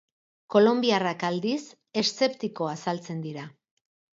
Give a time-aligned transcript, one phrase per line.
[0.55, 1.59] Kolonbiarrak, aldiz,
[2.03, 3.49] eszeptiko azaltzen dira.